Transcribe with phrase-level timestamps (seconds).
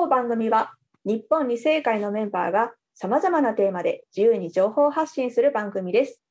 [0.00, 0.72] 当番組は
[1.04, 6.22] 日本二世会のメンバーが様々なテーマで自由に情報発信する番組です。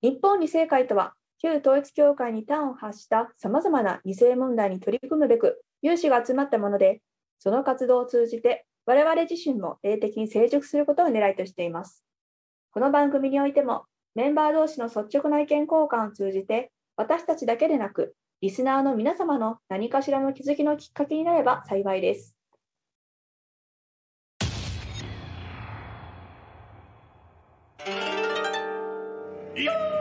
[0.00, 7.02] 日本二世会とは旧統一教会に端を発した様々な二世問題に取り組むべく有志が集まったもので、
[7.38, 12.06] その活動を通じて我々自身も霊的に成熟することを狙いとしています。
[12.70, 13.84] この番組においても
[14.14, 22.38] メンバー同士の率直な意見交換を通じて私たちだけでなくリスナーの皆様の何かしらの気づきのきっかけになれば幸いです。
[29.62, 29.91] Yeah.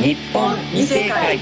[0.00, 1.40] 日本二世界。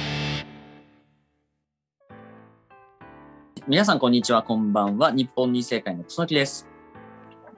[3.68, 4.42] 皆さんこんにちは。
[4.42, 5.10] こんばんは。
[5.10, 6.66] 日本二世界の楠木です。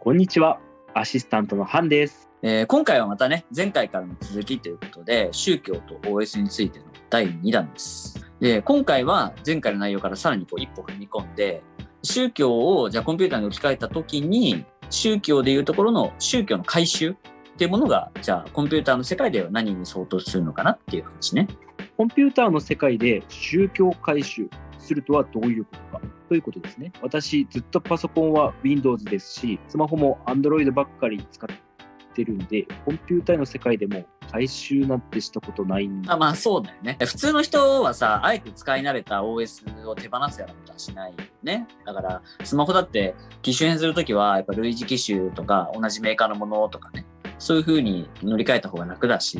[0.00, 0.58] こんにちは。
[0.94, 8.28] アシスタントのハンです、えー、今回はまたね前回からの続きということで宗教と OS についての第2弾です。
[8.40, 11.62] で今回は前回の内容からさらにこう一歩踏み込んで
[12.02, 17.14] 宗教をじゃあコンピューターに置き換えた時に宗教でいうところの宗教の回収
[17.58, 21.48] っていうものが、じゃあコンピューターの世界では何に相当するのかなっていう話ね。
[21.96, 26.92] コンピューターの世界で宗教回収するとはどういうことかということですね。
[27.02, 31.48] 私、ずっとパソコンは Windows ですし、スマホも Android ばっかり使っ
[32.14, 36.96] てるんで、コンピューターの世界でも回収なんてしたことないんあまあそうだよね。
[37.00, 41.66] 普通の人はさ、あえて使い慣れた OS を手放すようなことはしないよね。
[41.84, 47.04] だから、スマホだって機種変するときは、やっぱ類似機種とか同じメーカーのものとかね、
[47.38, 49.38] そういうふうに乗り換えた方が楽だし、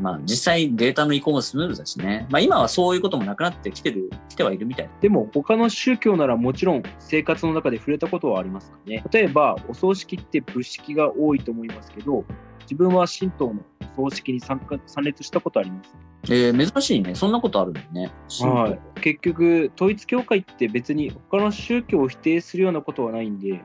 [0.00, 2.26] まあ実際データの移行もスムーズだしね。
[2.30, 4.90] まあ今はそういうこともなくなってきてる、来てはいるみたい。
[5.00, 9.04] でも他の宗教ならもちろん生活の中で触れたことはありますかね。
[9.10, 12.24] 例えばお葬式って仏式が多いと思いますけど、
[12.62, 13.62] 自分は神道の
[13.96, 15.96] お葬式に参加参列したことあります？
[16.24, 17.14] えー、珍しいね。
[17.14, 18.10] そんなことあるんだね。
[18.40, 19.00] はい。
[19.00, 23.62] 結局、統一教会って別に他の宗教を否定するようなことはないんで、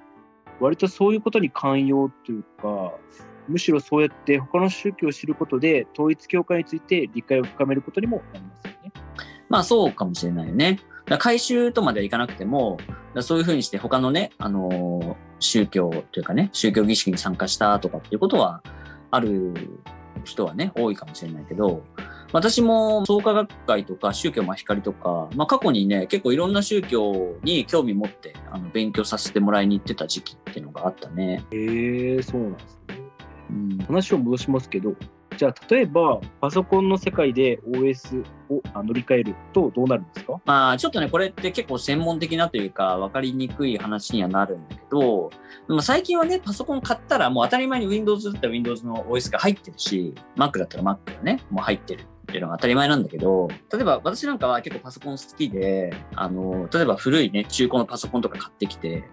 [0.59, 2.93] 割とそういうことに寛容というか、
[3.47, 8.91] むしろそうやって他の宗教を知ることで、統一教会について理解を深めることにもなりますよね。
[9.49, 10.79] まあそうかもしれないよね。
[11.05, 12.77] だ回収とまではいかなくても、
[13.21, 18.63] そういうふうにして他のね、あのー、宗教というかね、宗教儀式に参加したとかっていうことは
[19.11, 19.53] ある
[20.23, 21.83] 人はね、多いかもしれないけど、
[22.31, 31.43] 私も創価学会とか宗教真光とか、まあ、過去にね、結構いろんな宗教に興味持ってあの勉強させてもらいに行ってた時期っていうのがあったね。
[31.51, 32.82] へえそうなんですね。
[33.49, 34.93] うん、話を戻しますけど、
[35.37, 40.39] じゃあ例えばパソコンの世界で OS を乗り換えるとどうなるんですか？
[40.45, 45.31] まあちょっとねこれって結構専門的なというか分かりにくい話にはなるんだけど
[45.67, 59.03] でも最近はねパソコン買ったらもう当たり前に Windows だったら Windows の OS が入ってるし Mac だったら Mac がねもう入ってるっていうのが当たり前なんだけど、例えば私なんかは結構パソコン好きで、あの、例えば古いね、中古のパソコンとか買ってきて、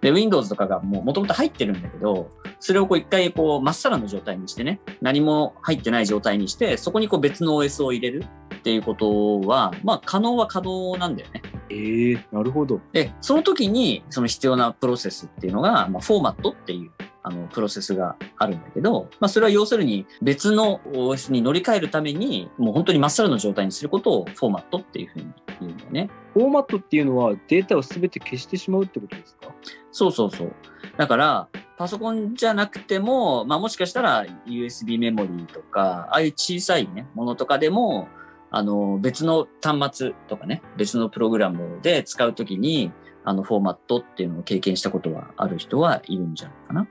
[0.00, 8.24] で、Windows とかがもう元々入ってるんだけど、それをこう一回こう、まっさらの状態にしてね、何も入ってない状態にして、そこにこう別の OS を入れる
[8.54, 11.42] っていうことは、まあ可能は可能なんだよね。
[11.70, 12.80] ええー、なるほど。
[12.92, 16.90] で、その時にその必要なプロセスっていうのが、まあフォーマットっていう
[17.22, 25.26] あの、プロセスがあるんだけど、まあ、それは要するに別の OS に乗り換えるために、もう本当にまっさらの状態にすることをフォーマットっていうふうに
[25.60, 26.10] 言うんだよね。
[26.34, 29.54] フォーマットっていうのはデータを全て消してしまうってことですか？
[29.92, 30.52] そうそうそう。
[30.96, 38.08] だから、パソコンじゃなくても、まあもしかしたら USB メモリーとか、ああいう小さいね、ものとかでも、
[38.50, 42.92] あの、別の端末とかね、別のプログラムで使うときに、
[43.24, 46.88] あの、フォーマットっていうのを経験したことはある人はいるんじゃないかな。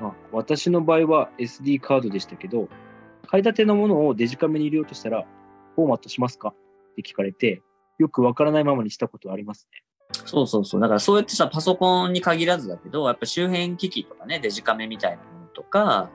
[0.00, 2.68] あ私の場合は SD カードでしたけど、
[3.26, 5.26] 買い立てのものをデジカメに入れようとしたら、
[5.74, 6.48] フォーマットしますか？
[6.48, 7.62] って聞かれて、
[7.98, 9.82] よくわからないままにしたことはありますね。
[10.24, 10.80] そうそうそう。
[10.80, 16.10] だからそうやってさ、パソコンに限らずだけど、やっぱ周辺機器とかね、デジカメみたいなものとか、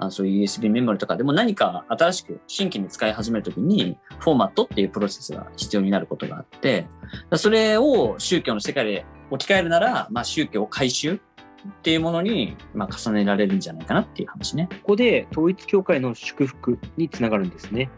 [0.00, 6.86] あそういう USB メモリとかでも何か新しく新規に使い始めるときに、フォーマットっていうプロセスが必要になることがあって、
[7.34, 11.20] それを宗教の世界で置き換えるなら、まあ宗教を回収
[11.66, 14.68] っていうものに、まあ、重ねられるんじゃないかなっていう話ね。
[14.82, 17.90] ここで統一教会の祝福につながるんですね。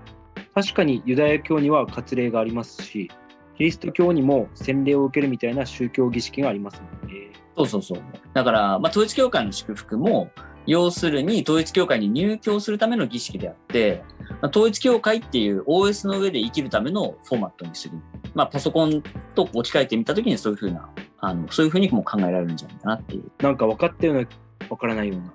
[0.55, 3.11] 確かにユダヤ教には割礼がありますし、
[3.57, 8.03] キリスト教にも洗礼を受けるみたいな宗教儀式がありますので、そうそうそう。
[8.33, 10.31] だから、まあ、統一教会の祝福も、
[10.67, 17.99] 要するに統一教会に入教するための儀式であって、まあ統一教会っていう OS の上で生きるためのフォーマットにする。
[18.35, 19.03] まあ、パソコン
[19.35, 20.89] と置き換えてみたときにそういうふうな、
[21.21, 23.31] あの、そういうふうにも考えられるんじゃないかなっていう。
[23.43, 24.27] なんか分かったような、
[24.69, 25.33] 分からないような。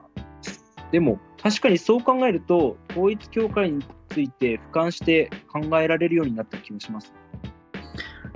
[0.92, 7.14] でも、確かにそう考えると、統一教会について俯瞰して考えられるようになった気もします。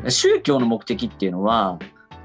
[0.07, 1.79] 宗教の目的っていうのは、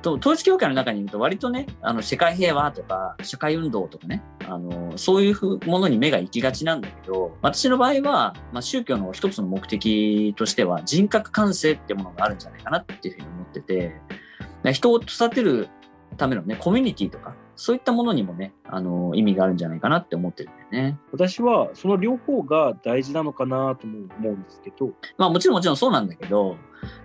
[0.04, 14.00] と統一教会の中にいると割とね、あの世界平和とか社会運動とかね、あのそういうものに目が行きがちなんだけど、私の場合は、まあ、宗教の一つの目的としては人格完成ってものがあるんじゃないかなっていうふうに思ってて、
[14.72, 15.68] 人を育てる
[16.16, 20.98] ためのね、コミュニティとか、そういったものにもね、あの意味があるんじゃないかなって思ってるんだよね。
[21.12, 26.56] 私はその両方が大事なのかなとも思うんですけど、まあもちろんもちろんそうなんだけど、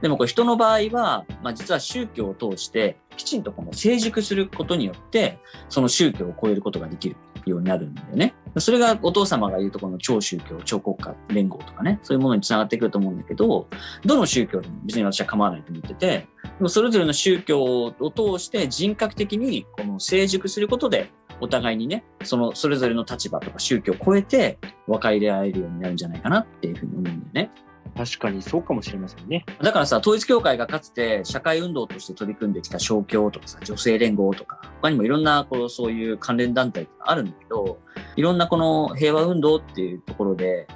[0.01, 5.39] でもこれ人の場合は、まあ実は宗教を通してきちんとこの成熟することによって、
[5.69, 7.15] その宗教を超えることができる
[7.45, 8.33] ようになるんだよね。
[8.57, 13.67] それがお父様が言うとこの超宗教、超国家連合とかね、そういうものにつながってくると思うんだけど、
[14.05, 16.27] どの宗教でも別に私は構わないと思ってて、で
[16.59, 21.09] もそれぞれの宗教を通して人格的にこの成熟することで、
[21.41, 24.57] お互いにね、そのそれぞれの立場とか宗教を超えて
[24.87, 27.51] 分かり合えるようになるんじゃないかなっていうふうに思うんだよね。
[27.95, 29.45] 確かにそうかもしれませんね。
[29.61, 37.79] だからさ、統一教会がかつて社会運動として取り組んできた勝共とかさ、女性連合とか、他にもいろんなこうそういう関連団体があるんだけど、
[38.15, 40.67] いろんなこの平和運動っていうところで、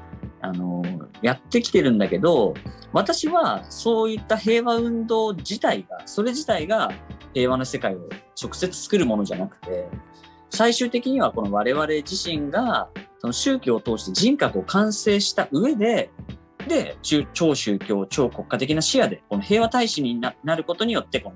[0.42, 0.84] あの、
[1.22, 2.54] やってきてるんだけど、
[2.92, 6.92] 私はそういった平和運動自体が、それ自体が
[7.34, 8.10] 平和な世界を
[8.42, 9.88] 直接作るものじゃなくて、
[10.50, 12.90] 最終的にはこの我々自身が、
[13.20, 16.12] その宗教を通して人格を完成した上で、
[16.68, 21.36] で、中超宗教、超国家的な視野で、この平和大使にななることによって、この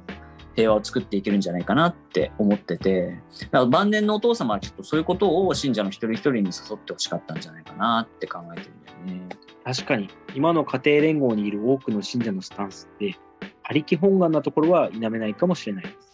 [0.55, 9.29] 平和を作っていけるんじゃないかなって思ってて、だから晩年のお父様はきっとそういうことを信者の一人一人に誘ってほしかったんじゃないかなって考えてるんだよね。
[9.63, 13.15] 確かに、今の家庭連合にいる多くの信者のスタンスって、
[13.63, 16.13] 他力本願なところは否めないかもしれないです。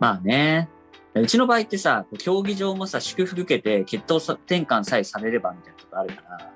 [0.00, 0.68] まあね。
[1.14, 6.53] うちの場合ってさ、競技場もさ、祝福受けて血統転換さえされればみたいなとこあるから、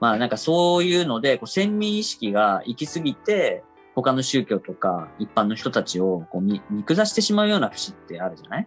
[0.00, 3.64] まあなんかそういうので、こう先民意識が行き過ぎて、
[3.94, 8.66] 他の宗教とか一般の人たちをこう見見下してしまうような節ってあるじゃない？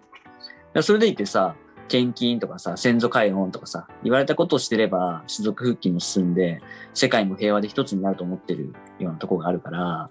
[0.83, 1.56] それでいてさ、
[1.88, 6.62] 献金とかさ、先祖解怨とかさ、言われたことをしてれば、種族復帰も進んで、
[6.94, 10.10] 世界も平和で一つになると思ってるようなところがあるから、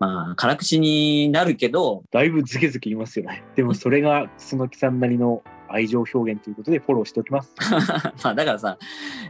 [0.00, 3.44] まあ、辛口になるけど、だいぶズケズケ言いますよね。
[3.54, 7.54] でもそれが楠木さんなりの愛情表現ということでフォローしておきます。
[8.22, 8.76] まあだからさ、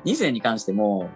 [0.04, 1.10] 2世に関しても、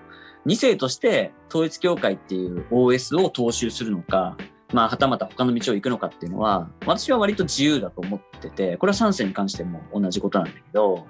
[0.46, 4.36] 2世として統一教会っていう OS を踏襲するのか、
[4.72, 11.06] まあはたまた他の道を行くのかっていうのは、私は割と自由だと思ってて、これは3世に関しても同じことなんだけど、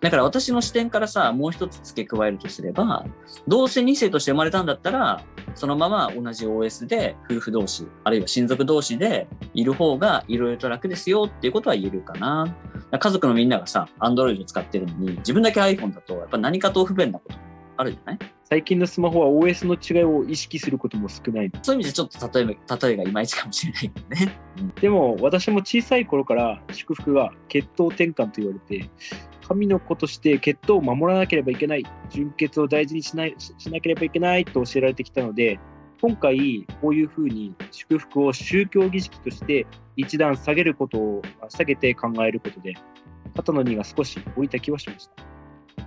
[0.00, 3.04] だから私の視点からさ、もう一つ付け加えるとすれば、
[3.46, 5.22] どうせ2世として生まれたんだったら、
[5.54, 12.54] そのまま同じ OS で夫婦同士、あるいは親族同士でいる方がいろいろと楽ですよっていうことは言えるかな。
[12.90, 17.36] 家族のみんながさ、Android 使ってるのに、自分だけ iPhone だと、やっぱ何かと不便なこと
[17.76, 18.18] あるじゃない？
[18.44, 21.50] 最近のスマホは OS の違いを意識することも少ない。
[21.62, 24.38] そういう意味でちょっと例えば、例えがいまいちかもしれないけどね。
[24.80, 28.90] でも私も小さい頃から祝福が血統転換と言われて、
[29.48, 35.58] 神の子として血統を守らなければいけない、純血を大事にしないししなければいけないと教えられてきたので、
[36.02, 42.74] 今回こういうふうに祝福を宗教儀式として一段下げることを下げて考えることで、
[43.34, 45.33] 肩の荷が少し下りた気はしました。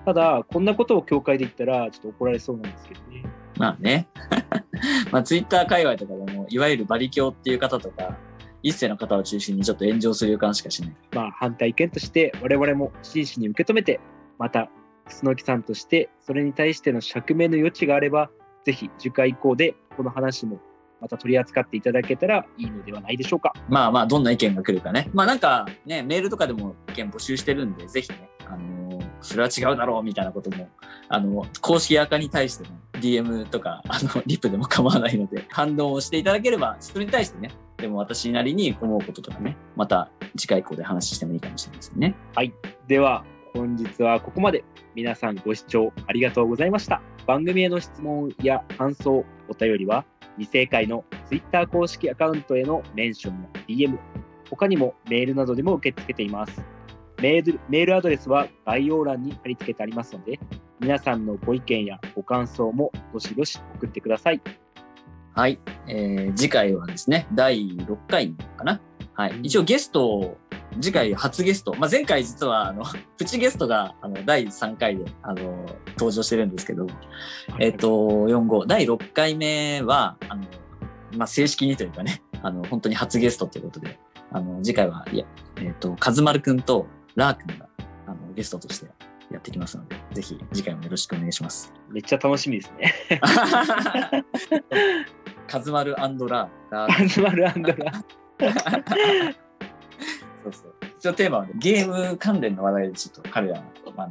[0.08, 3.26] ただ、こんなことを教会で言ったらちょっと怒られそうなんですけどね。
[3.58, 4.08] まあね。
[5.12, 8.16] まあ Twitter 界隈とかでも、いわゆるバリ教っていう方とか、
[8.64, 10.96] 一世の方を中心にちょっと炎上する予感しかしない。
[11.12, 14.00] まあ、反対意見として我々も真摯に受け止めて、
[14.40, 14.70] また、
[15.08, 18.30] 楠木さんとしてそれに対しての釈明の余地があれば、
[18.64, 20.62] ぜひ次回以降でこの話も
[21.02, 23.52] また取り扱っていただけたらいいのではないでしょうか。
[23.68, 25.10] まあまあ、どんな意見が来るかね。
[25.14, 30.70] まあなんかね、メールとかでも意見募集してるんで、ぜひね、あのーそれは違うだろうみたいなことも、
[31.10, 32.70] あの、公式アカに対しての
[33.02, 42.16] DM とか、 あの、リプでも構わないので、反応をしていただければ、それに対してね、でも私なりに思うこととかね、また次回以降で話してもいいかもしれませんね。
[42.36, 42.54] はい
[42.88, 44.64] では、本日はここまで。
[44.96, 47.04] 皆さんご視聴ありがとうございました。
[47.28, 50.06] 番組への質問や感想、お便りは、
[50.38, 54.00] 未正解の Twitter 公式アカウントへのメンションや DM、
[54.50, 56.77] 他にもメールなどでも受け付けています。
[57.22, 60.40] メールメールアドレスは概要欄に貼り付けてありますので、
[60.80, 64.42] 皆さんのご意見やご感想もどしどし送ってください。
[65.34, 65.60] はい。
[65.88, 68.82] えー次回はですね、第6回かな。
[69.14, 69.40] はい。
[69.42, 70.38] 一応ゲスト
[70.80, 72.84] 次回初ゲスト、まあ、前回実はあの
[73.18, 76.88] プチゲストがあの第3回であの登場してるんですけど、
[77.60, 77.88] えっ、と
[78.28, 80.44] 45第6回目はあの、
[81.18, 84.00] まあ、正式にというかねあの本当に初ゲストということで
[84.32, 85.26] あの次回はいや、
[85.58, 86.86] えっと和丸くんと
[87.18, 87.68] ラーくんが
[88.06, 88.86] あのゲストとして
[89.32, 91.74] やってきますのでぜひ次回もよろしくお願いします。
[91.90, 92.94] めっちゃ楽しみですね。
[95.48, 96.30] カズマルラー。
[96.30, 97.54] ラーアンズマルラ。
[97.54, 97.60] そ
[100.50, 100.76] うそう。
[101.00, 103.64] 一応テーマは、ね、ゲーム関連の話題でちょっと彼らの
[103.96, 104.10] まあ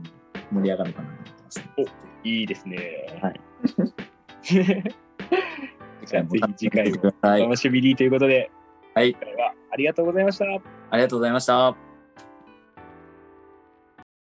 [0.51, 1.67] 盛り上がるかなと思ってます、ね。
[2.25, 3.21] いいですね。
[3.23, 3.41] はい
[4.43, 7.13] 次次回もぜひ次回も。
[7.23, 8.51] 楽しみにということで、
[8.95, 10.45] はい今回はありがとうございました。
[10.91, 11.86] ありがとうございました。